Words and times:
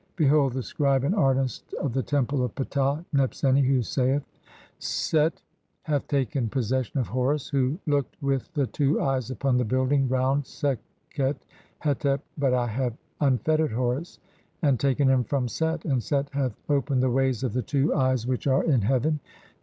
Behold 0.15 0.53
the 0.53 0.63
scribe 0.63 1.03
and 1.03 1.13
artist 1.13 1.75
of 1.79 1.93
the 1.93 2.01
Temple 2.01 2.43
of 2.43 2.55
Ptah, 2.55 3.05
Nebseni, 3.13 3.61
who 3.63 3.75
(4) 3.75 3.81
saith:— 3.83 4.23
"Set 4.79 5.43
hath 5.83 6.07
taken 6.07 6.49
possession 6.49 6.99
of 6.99 7.09
Horus, 7.09 7.49
who 7.49 7.77
looked 7.85 8.17
with 8.19 8.51
the 8.55 8.65
"two 8.65 8.99
eyes 8.99 9.29
upon 9.29 9.57
the 9.59 9.63
building(?) 9.63 10.09
round 10.09 10.47
Sekhet 10.47 11.37
hetep, 11.83 12.21
but 12.35 12.51
I 12.51 12.65
have 12.65 12.97
"unfettered 13.19 13.73
Horus 13.73 14.17
[and 14.63 14.79
taken 14.79 15.07
him 15.07 15.23
from] 15.23 15.47
Set, 15.47 15.85
and 15.85 16.01
Set 16.01 16.31
hath 16.31 16.57
"opened 16.67 17.03
the 17.03 17.11
ways 17.11 17.43
of 17.43 17.53
the 17.53 17.61
two 17.61 17.93
eyes 17.93 18.25
[which 18.25 18.47
are] 18.47 18.63
in 18.63 18.81
heaven. 18.81 19.19